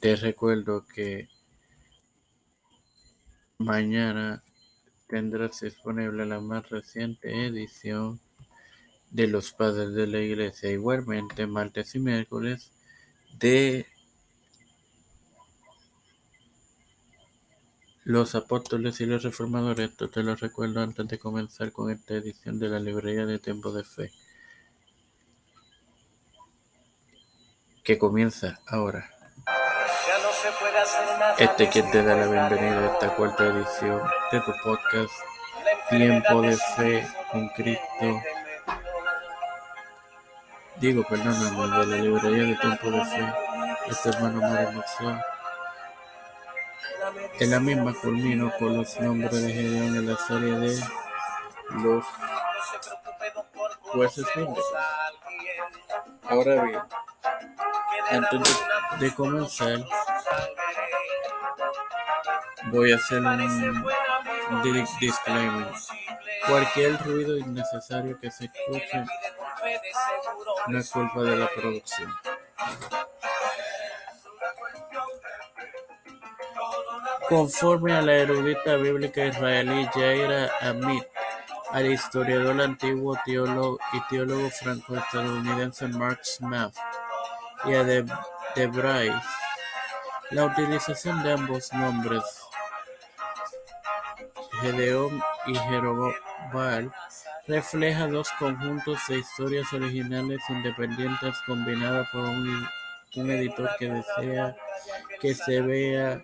[0.00, 1.28] Te recuerdo que
[3.58, 4.42] mañana
[5.08, 8.20] tendrás disponible la más reciente edición
[9.10, 10.70] de los Padres de la Iglesia.
[10.70, 12.72] Igualmente, martes y miércoles
[13.38, 13.86] de
[18.04, 19.90] los apóstoles y los reformadores.
[19.90, 23.72] Esto te lo recuerdo antes de comenzar con esta edición de la librería de Tiempo
[23.72, 24.12] de Fe.
[27.82, 29.15] Que comienza ahora.
[31.38, 34.00] Este quien te da la bienvenida a esta cuarta edición
[34.30, 35.12] de tu podcast
[35.90, 38.22] Tiempo de Fe con Cristo.
[40.76, 43.34] Digo, perdóname, de la librería de Tiempo de Fe,
[43.88, 44.84] este hermano Mario
[47.40, 50.80] En la misma culmino con los nombres de Gedeón en la serie de
[51.82, 52.04] los
[53.80, 54.64] jueces bíblicos.
[56.28, 56.80] Ahora bien,
[58.10, 58.66] antes
[59.00, 59.84] de comenzar,
[62.70, 65.72] Voy a hacer un disclaimer.
[66.48, 69.04] Cualquier ruido innecesario que se escuche
[70.68, 72.12] no es culpa de la producción.
[77.28, 81.04] Conforme a la erudita bíblica israelí Jaira Amit,
[81.72, 86.74] al historiador antiguo teólogo y teólogo franco-estadounidense Mark Smith
[87.64, 87.82] y a
[88.54, 89.12] Debray,
[90.30, 92.22] la utilización de ambos nombres
[94.60, 96.92] Gedeón y Jerobal
[97.46, 102.66] refleja dos conjuntos de historias originales independientes combinadas por un,
[103.14, 104.56] editor que desea
[105.20, 106.22] que se vea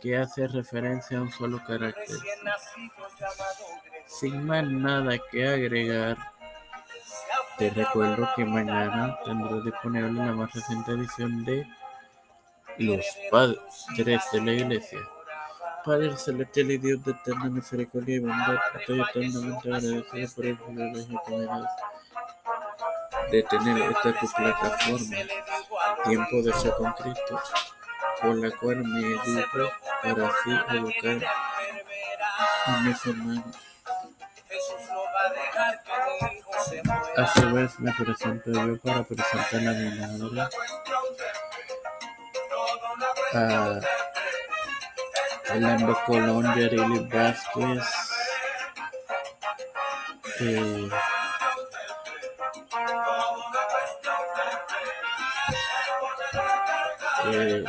[0.00, 2.16] que hace referencia a un solo carácter.
[4.06, 6.16] Sin más nada que agregar,
[7.58, 11.66] te recuerdo que mañana tendrás disponible la más reciente edición de
[12.78, 13.58] Los Padres
[14.32, 14.98] de la Iglesia.
[15.84, 21.20] Padre celestial y Dios de eterna misericordia y bondad, estoy eternamente agradecido por el privilegio
[21.26, 21.70] que me das
[23.30, 25.16] de tener esta tu plataforma,
[26.04, 27.40] Tiempo de Fe con Cristo,
[28.20, 29.72] con la cual me educo
[30.02, 31.18] para así educar
[32.66, 33.56] a mis hermanos.
[37.16, 40.48] A su vez me presento yo para presentar a mi madre,
[43.34, 43.80] a
[45.50, 47.84] Orlando Colón, Yareli Vázquez,
[50.40, 50.88] eh,
[57.26, 57.64] eh,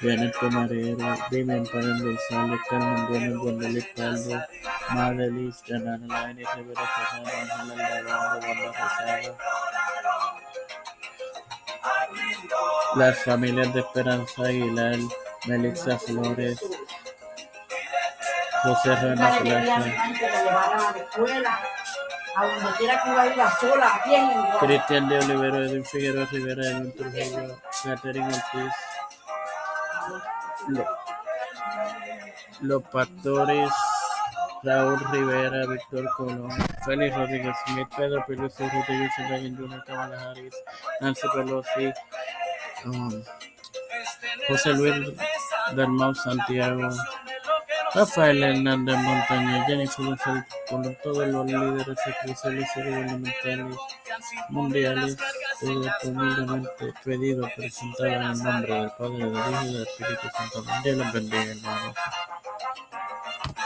[0.00, 4.42] Janet Pomarero, Damian Paren González, Carmen Gómez, González Calvo,
[4.90, 9.36] Madelis, Janana Laine, Rivera Serrano, Ángel Alvarado, Wanda Rosada,
[12.96, 14.98] las familias de Esperanza Aguilar,
[15.46, 16.60] Melissa Flores,
[18.62, 19.84] José Rana Plaza,
[24.60, 28.74] Cristian de Olivero, Edwin Figueroa Rivera, Edwin Trujillo, Catherine Ortiz,
[32.60, 33.70] Los Pastores,
[34.62, 36.50] Raúl Rivera, Víctor Colón,
[36.84, 40.54] Félix Rodríguez Smith, Pedro Peluso, Rodríguez Ryan Jr., Kamala Harris,
[41.00, 41.92] Nancy Pelosi,
[42.84, 43.22] um,
[44.48, 44.94] José Luis
[45.74, 46.90] Dalmau Santiago,
[47.94, 53.76] Rafael Hernández Montaña, Jennifer González con todos los líderes eclesiales y gubernamentales
[54.48, 55.16] mundiales,
[55.60, 60.64] todo humildemente pedido presentado en el nombre del Padre, del Hijo y del Espíritu Santo.
[60.82, 61.94] Dios los bendiga, hermanos.